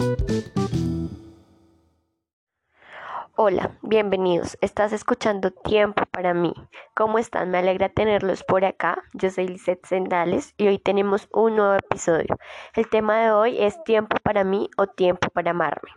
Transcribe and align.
thank 0.00 0.20
you 0.20 0.29
Hola, 3.42 3.78
bienvenidos. 3.80 4.58
Estás 4.60 4.92
escuchando 4.92 5.50
Tiempo 5.50 6.02
para 6.10 6.34
mí. 6.34 6.52
¿Cómo 6.94 7.18
están? 7.18 7.50
Me 7.50 7.56
alegra 7.56 7.88
tenerlos 7.88 8.44
por 8.44 8.66
acá. 8.66 9.02
Yo 9.14 9.30
soy 9.30 9.48
Lizeth 9.48 9.86
Sendales 9.86 10.52
y 10.58 10.68
hoy 10.68 10.78
tenemos 10.78 11.26
un 11.32 11.56
nuevo 11.56 11.72
episodio. 11.72 12.36
El 12.74 12.90
tema 12.90 13.18
de 13.18 13.32
hoy 13.32 13.56
es 13.58 13.82
Tiempo 13.84 14.18
para 14.22 14.44
mí 14.44 14.68
o 14.76 14.88
Tiempo 14.88 15.30
para 15.30 15.52
amarme. 15.52 15.88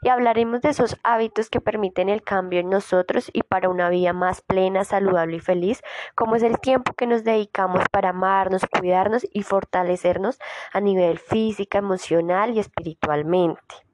Y 0.00 0.08
hablaremos 0.08 0.62
de 0.62 0.70
esos 0.70 0.96
hábitos 1.02 1.50
que 1.50 1.60
permiten 1.60 2.08
el 2.08 2.22
cambio 2.22 2.60
en 2.60 2.70
nosotros 2.70 3.28
y 3.30 3.42
para 3.42 3.68
una 3.68 3.90
vida 3.90 4.14
más 4.14 4.40
plena, 4.40 4.82
saludable 4.84 5.36
y 5.36 5.40
feliz, 5.40 5.82
como 6.14 6.36
es 6.36 6.42
el 6.42 6.58
tiempo 6.60 6.94
que 6.94 7.06
nos 7.06 7.24
dedicamos 7.24 7.84
para 7.92 8.08
amarnos, 8.08 8.64
cuidarnos 8.64 9.26
y 9.34 9.42
fortalecernos 9.42 10.38
a 10.72 10.80
nivel 10.80 11.18
física, 11.18 11.76
emocional 11.76 12.56
y 12.56 12.58
espiritualmente. 12.58 13.85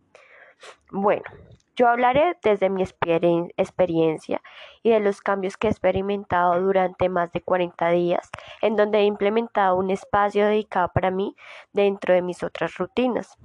Bueno, 0.91 1.25
yo 1.75 1.89
hablaré 1.89 2.37
desde 2.43 2.69
mi 2.69 2.83
experiencia 2.83 4.43
y 4.83 4.91
de 4.91 5.01
los 5.01 5.23
cambios 5.23 5.57
que 5.57 5.69
he 5.69 5.71
experimentado 5.71 6.61
durante 6.61 7.09
más 7.09 7.33
de 7.33 7.41
40 7.41 7.89
días, 7.91 8.31
en 8.61 8.77
donde 8.77 8.99
he 8.99 9.05
implementado 9.05 9.77
un 9.77 9.91
espacio 9.91 10.47
dedicado 10.47 10.91
para 10.95 11.11
mí 11.11 11.35
dentro 11.73 12.13
de 12.13 12.23
mis 12.23 12.43
otras 12.43 12.77
rutinas. 12.77 13.39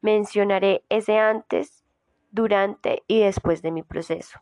Mencionaré 0.00 0.84
ese 0.88 1.18
antes, 1.18 1.84
durante 2.32 3.02
y 3.06 3.20
después 3.20 3.62
de 3.62 3.70
mi 3.70 3.82
proceso. 3.82 4.40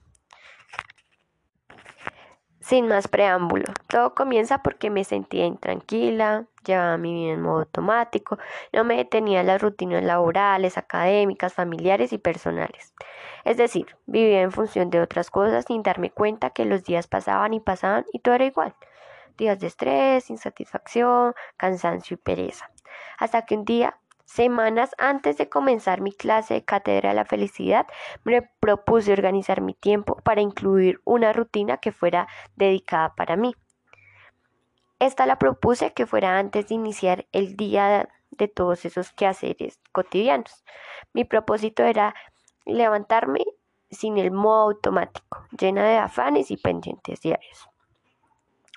Sin 2.69 2.87
más 2.87 3.09
preámbulo, 3.09 3.65
todo 3.87 4.15
comienza 4.15 4.63
porque 4.63 4.91
me 4.91 5.03
sentía 5.03 5.47
intranquila, 5.47 6.45
llevaba 6.67 6.99
mi 6.99 7.15
vida 7.15 7.33
en 7.33 7.41
modo 7.41 7.61
automático, 7.61 8.37
no 8.75 8.85
me 8.85 8.99
detenía 8.99 9.41
en 9.41 9.47
las 9.47 9.63
rutinas 9.63 10.05
laborales, 10.05 10.77
académicas, 10.77 11.55
familiares 11.55 12.13
y 12.13 12.19
personales. 12.19 12.93
Es 13.47 13.57
decir, 13.57 13.97
vivía 14.05 14.43
en 14.43 14.53
función 14.53 14.91
de 14.91 15.01
otras 15.01 15.31
cosas 15.31 15.65
sin 15.67 15.83
darme 15.83 16.11
cuenta 16.11 16.51
que 16.51 16.67
los 16.67 16.85
días 16.85 17.07
pasaban 17.07 17.55
y 17.55 17.61
pasaban 17.61 18.05
y 18.13 18.19
todo 18.19 18.35
era 18.35 18.45
igual. 18.45 18.75
Días 19.39 19.59
de 19.61 19.69
estrés, 19.69 20.29
insatisfacción, 20.29 21.33
cansancio 21.57 22.17
y 22.17 22.19
pereza. 22.19 22.71
Hasta 23.17 23.47
que 23.47 23.55
un 23.55 23.65
día 23.65 23.97
Semanas 24.29 24.95
antes 24.99 25.39
de 25.39 25.49
comenzar 25.49 26.03
mi 26.03 26.13
clase 26.13 26.53
de 26.53 26.63
Cátedra 26.63 27.09
de 27.09 27.15
la 27.15 27.25
Felicidad, 27.25 27.87
me 28.25 28.43
propuse 28.43 29.11
organizar 29.11 29.63
mi 29.63 29.73
tiempo 29.73 30.17
para 30.17 30.43
incluir 30.43 31.01
una 31.05 31.33
rutina 31.33 31.79
que 31.79 31.93
fuera 31.93 32.29
dedicada 32.55 33.15
para 33.15 33.37
mí. 33.37 33.55
Esta 34.99 35.25
la 35.25 35.39
propuse 35.39 35.95
que 35.95 36.05
fuera 36.05 36.39
antes 36.39 36.69
de 36.69 36.75
iniciar 36.75 37.27
el 37.33 37.57
día 37.57 38.11
de 38.31 38.49
todos 38.49 38.85
esos 38.85 39.13
quehaceres 39.13 39.81
cotidianos. 39.93 40.63
Mi 41.15 41.25
propósito 41.25 41.85
era 41.85 42.15
levantarme 42.67 43.41
sin 43.91 44.19
el 44.19 44.31
modo 44.31 44.65
automático, 44.65 45.47
llena 45.59 45.89
de 45.89 45.97
afanes 45.97 46.51
y 46.51 46.59
pendientes 46.59 47.23
diarios. 47.23 47.71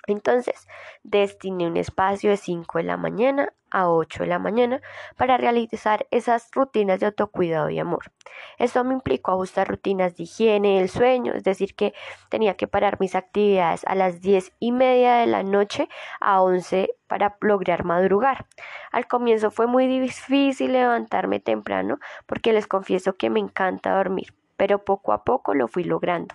Entonces, 0.06 0.66
destiné 1.02 1.66
un 1.66 1.76
espacio 1.76 2.30
de 2.30 2.36
5 2.36 2.78
de 2.78 2.84
la 2.84 2.96
mañana 2.96 3.52
a 3.72 3.88
8 3.88 4.24
de 4.24 4.28
la 4.28 4.38
mañana 4.38 4.80
para 5.16 5.36
realizar 5.36 6.06
esas 6.10 6.50
rutinas 6.52 7.00
de 7.00 7.06
autocuidado 7.06 7.70
y 7.70 7.78
amor. 7.78 8.12
Esto 8.58 8.84
me 8.84 8.94
implicó 8.94 9.32
ajustar 9.32 9.68
rutinas 9.68 10.16
de 10.16 10.24
higiene 10.24 10.78
del 10.78 10.88
sueño, 10.88 11.32
es 11.34 11.44
decir, 11.44 11.74
que 11.74 11.94
tenía 12.28 12.54
que 12.56 12.68
parar 12.68 13.00
mis 13.00 13.14
actividades 13.14 13.84
a 13.86 13.94
las 13.94 14.20
10 14.20 14.52
y 14.58 14.72
media 14.72 15.16
de 15.16 15.26
la 15.26 15.42
noche 15.42 15.88
a 16.20 16.42
11 16.42 16.90
para 17.06 17.36
lograr 17.40 17.84
madrugar. 17.84 18.46
Al 18.90 19.06
comienzo 19.06 19.50
fue 19.50 19.66
muy 19.66 19.86
difícil 19.86 20.72
levantarme 20.72 21.40
temprano 21.40 21.98
porque 22.26 22.52
les 22.52 22.66
confieso 22.66 23.16
que 23.16 23.30
me 23.30 23.40
encanta 23.40 23.96
dormir, 23.96 24.34
pero 24.56 24.84
poco 24.84 25.12
a 25.12 25.24
poco 25.24 25.54
lo 25.54 25.66
fui 25.66 25.84
logrando. 25.84 26.34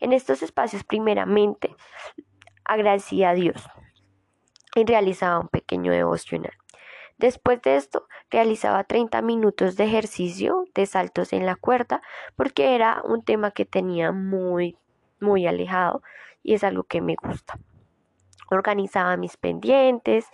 En 0.00 0.12
estos 0.12 0.42
espacios 0.42 0.84
primeramente 0.84 1.76
agradecía 2.68 3.30
a 3.30 3.34
Dios 3.34 3.68
y 4.76 4.84
realizaba 4.84 5.40
un 5.40 5.48
pequeño 5.48 5.90
devocional. 5.90 6.52
Después 7.16 7.60
de 7.62 7.74
esto, 7.74 8.06
realizaba 8.30 8.84
30 8.84 9.22
minutos 9.22 9.76
de 9.76 9.84
ejercicio 9.84 10.66
de 10.74 10.86
saltos 10.86 11.32
en 11.32 11.46
la 11.46 11.56
cuerda 11.56 12.00
porque 12.36 12.76
era 12.76 13.02
un 13.04 13.24
tema 13.24 13.50
que 13.50 13.64
tenía 13.64 14.12
muy, 14.12 14.76
muy 15.18 15.46
alejado 15.48 16.02
y 16.44 16.54
es 16.54 16.62
algo 16.62 16.84
que 16.84 17.00
me 17.00 17.16
gusta. 17.20 17.58
Organizaba 18.50 19.16
mis 19.16 19.36
pendientes 19.36 20.26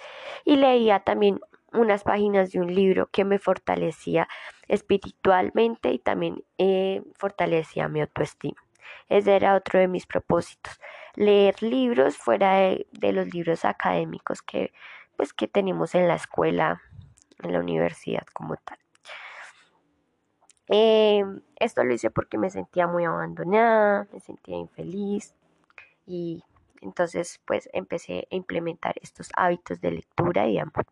y 0.44 0.56
leía 0.56 1.00
también 1.00 1.40
unas 1.72 2.04
páginas 2.04 2.52
de 2.52 2.60
un 2.60 2.72
libro 2.72 3.08
que 3.10 3.24
me 3.24 3.38
fortalecía 3.38 4.28
espiritualmente 4.68 5.90
y 5.90 5.98
también 5.98 6.44
eh, 6.58 7.02
fortalecía 7.16 7.88
mi 7.88 8.02
autoestima. 8.02 8.62
Ese 9.08 9.36
era 9.36 9.54
otro 9.54 9.78
de 9.78 9.88
mis 9.88 10.06
propósitos, 10.06 10.80
leer 11.14 11.62
libros 11.62 12.16
fuera 12.16 12.54
de, 12.54 13.12
los 13.12 13.32
libros 13.32 13.64
académicos 13.64 14.42
que, 14.42 14.72
pues, 15.16 15.32
que 15.32 15.48
tenemos 15.48 15.94
en 15.94 16.08
la 16.08 16.14
escuela, 16.14 16.82
en 17.42 17.52
la 17.52 17.60
universidad 17.60 18.26
como 18.32 18.56
tal. 18.56 18.78
Em, 20.68 21.42
esto 21.56 21.84
lo 21.84 21.92
hice 21.92 22.10
porque 22.10 22.38
me 22.38 22.50
sentía 22.50 22.86
muy 22.86 23.04
abandonada, 23.04 24.08
me 24.12 24.20
sentía 24.20 24.56
infeliz 24.56 25.34
y 26.06 26.42
entonces 26.80 27.40
pues 27.44 27.68
empecé 27.72 28.28
a 28.30 28.34
implementar 28.34 28.94
estos 29.02 29.30
hábitos 29.36 29.80
de 29.80 29.90
lectura 29.90 30.46
y 30.46 30.58
amor. 30.58 30.86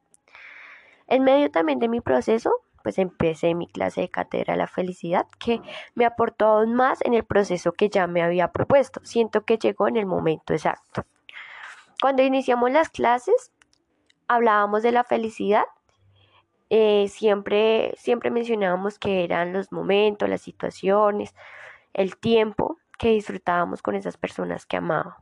En 1.07 1.25
medio 1.25 1.51
también 1.51 1.79
de 1.79 1.89
mi 1.89 2.01
proceso 2.01 2.53
pues 2.83 2.99
empecé 2.99 3.55
mi 3.55 3.67
clase 3.67 4.03
de 4.03 4.09
cátedra 4.09 4.57
la 4.57 4.67
felicidad 4.67 5.27
que 5.39 5.61
me 5.95 6.05
aportó 6.05 6.47
aún 6.47 6.75
más 6.75 7.01
en 7.03 7.15
el 7.15 7.25
proceso 7.25 7.73
que 7.73 7.89
ya 7.89 8.07
me 8.07 8.23
había 8.23 8.53
propuesto. 8.53 9.01
Siento 9.05 9.45
que 9.45 9.59
llegó 9.59 9.89
en 9.89 9.97
el 9.97 10.07
momento 10.07 10.53
exacto. 10.53 11.05
Cuando 12.01 12.23
iniciamos 12.23 12.71
las 12.71 12.89
clases, 12.89 13.53
hablábamos 14.29 14.83
de 14.83 14.93
la 14.93 15.05
felicidad. 15.05 15.65
Eh, 16.71 17.09
siempre, 17.09 17.95
siempre 17.97 18.31
mencionábamos 18.31 18.99
que 18.99 19.25
eran 19.25 19.53
los 19.53 19.71
momentos, 19.73 20.29
las 20.29 20.41
situaciones, 20.41 21.35
el 21.93 22.17
tiempo 22.17 22.79
que 22.99 23.11
disfrutábamos 23.11 23.83
con 23.83 23.95
esas 23.95 24.17
personas 24.17 24.67
que 24.67 24.79
amábamos. 24.79 25.17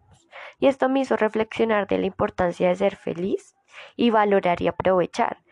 Y 0.59 0.67
esto 0.67 0.89
me 0.89 1.01
hizo 1.01 1.17
reflexionar 1.17 1.87
de 1.87 1.99
la 1.99 2.07
importancia 2.07 2.69
de 2.69 2.77
ser 2.77 2.97
feliz 2.97 3.57
y 3.97 4.11
valorar 4.11 4.61
y 4.63 4.69
aprovechar, 4.69 5.43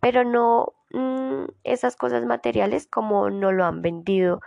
pero 0.00 0.24
no 0.24 0.74
Mm, 0.94 1.46
esas 1.64 1.96
cosas 1.96 2.24
materiales 2.24 2.86
como 2.86 3.28
no 3.28 3.50
lo 3.50 3.64
han 3.64 3.82
vendido, 3.82 4.40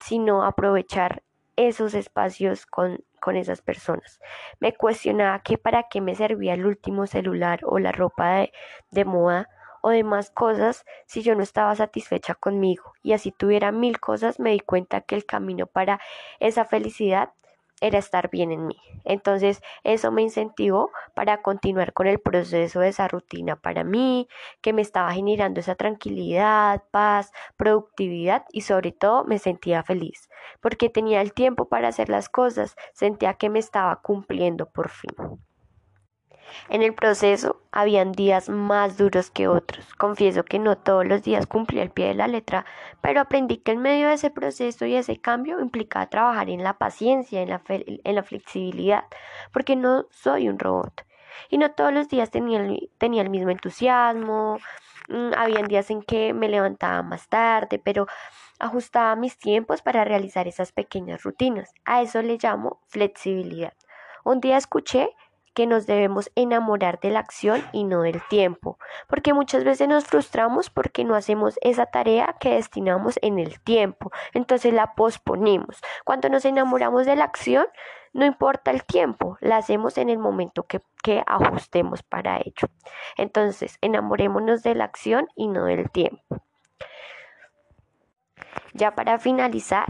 sino 0.00 0.42
aprovechar 0.44 1.22
esos 1.54 1.94
espacios 1.94 2.66
con, 2.66 3.04
con 3.20 3.36
esas 3.36 3.62
personas. 3.62 4.20
Me 4.58 4.74
cuestionaba 4.74 5.40
que 5.44 5.58
para 5.58 5.84
qué 5.84 6.00
me 6.00 6.16
servía 6.16 6.54
el 6.54 6.66
último 6.66 7.06
celular 7.06 7.60
o 7.62 7.78
la 7.78 7.92
ropa 7.92 8.30
de, 8.32 8.52
de 8.90 9.04
moda 9.04 9.48
o 9.80 9.90
demás 9.90 10.30
cosas 10.30 10.84
si 11.06 11.22
yo 11.22 11.36
no 11.36 11.44
estaba 11.44 11.72
satisfecha 11.76 12.34
conmigo 12.34 12.92
y 13.04 13.12
así 13.12 13.30
tuviera 13.30 13.70
mil 13.70 14.00
cosas 14.00 14.40
me 14.40 14.50
di 14.50 14.58
cuenta 14.58 15.02
que 15.02 15.14
el 15.14 15.24
camino 15.24 15.68
para 15.68 16.00
esa 16.40 16.64
felicidad 16.64 17.30
era 17.80 17.98
estar 17.98 18.30
bien 18.30 18.52
en 18.52 18.66
mí. 18.66 18.76
Entonces 19.04 19.62
eso 19.84 20.10
me 20.12 20.22
incentivó 20.22 20.90
para 21.14 21.42
continuar 21.42 21.92
con 21.92 22.06
el 22.06 22.18
proceso 22.18 22.80
de 22.80 22.88
esa 22.88 23.08
rutina 23.08 23.56
para 23.56 23.84
mí, 23.84 24.28
que 24.60 24.72
me 24.72 24.82
estaba 24.82 25.12
generando 25.12 25.60
esa 25.60 25.74
tranquilidad, 25.74 26.82
paz, 26.90 27.32
productividad 27.56 28.44
y 28.52 28.62
sobre 28.62 28.92
todo 28.92 29.24
me 29.24 29.38
sentía 29.38 29.82
feliz, 29.82 30.28
porque 30.60 30.88
tenía 30.90 31.20
el 31.20 31.32
tiempo 31.32 31.68
para 31.68 31.88
hacer 31.88 32.08
las 32.08 32.28
cosas, 32.28 32.76
sentía 32.92 33.34
que 33.34 33.50
me 33.50 33.58
estaba 33.58 34.00
cumpliendo 34.02 34.70
por 34.70 34.88
fin. 34.90 35.45
En 36.68 36.82
el 36.82 36.94
proceso 36.94 37.60
habían 37.70 38.12
días 38.12 38.48
más 38.48 38.96
duros 38.96 39.30
que 39.30 39.46
otros. 39.46 39.94
Confieso 39.94 40.44
que 40.44 40.58
no 40.58 40.76
todos 40.76 41.06
los 41.06 41.22
días 41.22 41.46
cumplí 41.46 41.78
el 41.80 41.90
pie 41.90 42.08
de 42.08 42.14
la 42.14 42.26
letra, 42.26 42.66
pero 43.00 43.20
aprendí 43.20 43.58
que 43.58 43.72
en 43.72 43.80
medio 43.80 44.08
de 44.08 44.14
ese 44.14 44.30
proceso 44.30 44.84
y 44.84 44.96
ese 44.96 45.16
cambio 45.18 45.60
implicaba 45.60 46.08
trabajar 46.08 46.50
en 46.50 46.64
la 46.64 46.74
paciencia, 46.74 47.40
en 47.40 47.50
la, 47.50 47.62
en 47.68 48.14
la 48.14 48.22
flexibilidad, 48.24 49.04
porque 49.52 49.76
no 49.76 50.06
soy 50.10 50.48
un 50.48 50.58
robot. 50.58 51.04
Y 51.50 51.58
no 51.58 51.70
todos 51.72 51.92
los 51.92 52.08
días 52.08 52.30
tenía 52.30 52.60
el, 52.60 52.90
tenía 52.98 53.22
el 53.22 53.30
mismo 53.30 53.50
entusiasmo. 53.50 54.58
Mm, 55.08 55.34
habían 55.36 55.66
días 55.66 55.90
en 55.90 56.02
que 56.02 56.32
me 56.32 56.48
levantaba 56.48 57.02
más 57.02 57.28
tarde, 57.28 57.78
pero 57.78 58.06
ajustaba 58.58 59.14
mis 59.14 59.38
tiempos 59.38 59.82
para 59.82 60.04
realizar 60.04 60.48
esas 60.48 60.72
pequeñas 60.72 61.22
rutinas. 61.22 61.72
A 61.84 62.02
eso 62.02 62.22
le 62.22 62.38
llamo 62.42 62.80
flexibilidad. 62.88 63.74
Un 64.24 64.40
día 64.40 64.56
escuché 64.56 65.10
que 65.56 65.66
nos 65.66 65.86
debemos 65.86 66.30
enamorar 66.34 67.00
de 67.00 67.10
la 67.10 67.20
acción 67.20 67.64
y 67.72 67.84
no 67.84 68.02
del 68.02 68.20
tiempo, 68.28 68.78
porque 69.08 69.32
muchas 69.32 69.64
veces 69.64 69.88
nos 69.88 70.04
frustramos 70.04 70.68
porque 70.68 71.02
no 71.02 71.14
hacemos 71.14 71.58
esa 71.62 71.86
tarea 71.86 72.36
que 72.38 72.50
destinamos 72.50 73.18
en 73.22 73.38
el 73.38 73.58
tiempo, 73.60 74.12
entonces 74.34 74.74
la 74.74 74.94
posponemos. 74.94 75.80
Cuando 76.04 76.28
nos 76.28 76.44
enamoramos 76.44 77.06
de 77.06 77.16
la 77.16 77.24
acción, 77.24 77.66
no 78.12 78.26
importa 78.26 78.70
el 78.70 78.84
tiempo, 78.84 79.38
la 79.40 79.56
hacemos 79.56 79.96
en 79.96 80.10
el 80.10 80.18
momento 80.18 80.64
que, 80.64 80.82
que 81.02 81.22
ajustemos 81.26 82.02
para 82.02 82.36
ello. 82.36 82.68
Entonces, 83.16 83.78
enamorémonos 83.80 84.62
de 84.62 84.74
la 84.74 84.84
acción 84.84 85.26
y 85.36 85.48
no 85.48 85.64
del 85.64 85.90
tiempo. 85.90 86.42
Ya 88.74 88.94
para 88.94 89.18
finalizar, 89.18 89.86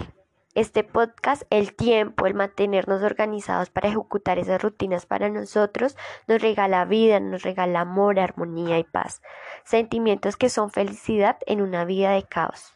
este 0.56 0.84
podcast, 0.84 1.42
el 1.50 1.76
tiempo, 1.76 2.26
el 2.26 2.32
mantenernos 2.32 3.02
organizados 3.02 3.68
para 3.68 3.88
ejecutar 3.88 4.38
esas 4.38 4.60
rutinas 4.62 5.04
para 5.04 5.28
nosotros, 5.28 5.96
nos 6.26 6.40
regala 6.40 6.86
vida, 6.86 7.20
nos 7.20 7.42
regala 7.42 7.80
amor, 7.82 8.18
armonía 8.18 8.78
y 8.78 8.84
paz. 8.84 9.20
Sentimientos 9.64 10.38
que 10.38 10.48
son 10.48 10.70
felicidad 10.70 11.36
en 11.46 11.60
una 11.60 11.84
vida 11.84 12.12
de 12.12 12.22
caos. 12.22 12.72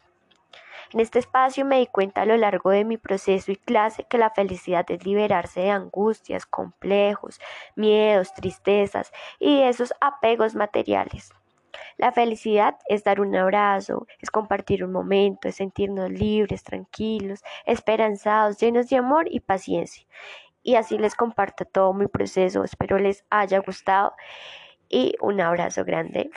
En 0.93 0.99
este 0.99 1.17
espacio 1.17 1.65
me 1.65 1.79
di 1.79 1.87
cuenta 1.87 2.21
a 2.21 2.25
lo 2.25 2.37
largo 2.37 2.69
de 2.69 2.85
mi 2.85 2.97
proceso 2.97 3.51
y 3.51 3.55
clase 3.55 4.03
que 4.03 4.19
la 4.19 4.29
felicidad 4.29 4.85
es 4.89 5.03
liberarse 5.03 5.61
de 5.61 5.71
angustias, 5.71 6.45
complejos, 6.45 7.39
miedos, 7.75 8.31
tristezas 8.35 9.11
y 9.39 9.57
de 9.57 9.69
esos 9.69 9.91
apegos 10.01 10.53
materiales. 10.53 11.33
La 11.97 12.11
felicidad 12.11 12.77
es 12.87 13.03
dar 13.03 13.21
un 13.21 13.35
abrazo, 13.35 14.07
es 14.19 14.29
compartir 14.31 14.83
un 14.83 14.91
momento, 14.91 15.47
es 15.47 15.55
sentirnos 15.55 16.09
libres, 16.09 16.63
tranquilos, 16.63 17.41
esperanzados, 17.65 18.59
llenos 18.59 18.89
de 18.89 18.97
amor 18.97 19.25
y 19.29 19.39
paciencia. 19.39 20.05
Y 20.63 20.75
así 20.75 20.97
les 20.97 21.15
comparto 21.15 21.65
todo 21.65 21.93
mi 21.93 22.07
proceso, 22.07 22.63
espero 22.63 22.97
les 22.97 23.25
haya 23.29 23.59
gustado 23.59 24.13
y 24.89 25.15
un 25.21 25.41
abrazo 25.41 25.83
grande. 25.85 26.29